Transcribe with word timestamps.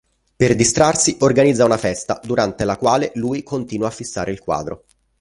Per 0.35 0.55
distrarsi 0.55 1.17
organizza 1.19 1.63
una 1.63 1.77
festa, 1.77 2.19
durante 2.23 2.65
la 2.65 2.75
quale 2.75 3.11
lui 3.17 3.43
continua 3.43 3.85
a 3.85 3.91
fissare 3.91 4.31
il 4.31 4.39
quadro. 4.39 4.85